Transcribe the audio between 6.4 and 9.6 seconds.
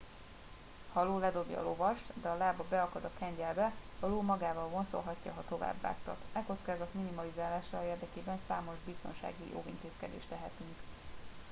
kockázat minimalizálása érdekében számos biztonsági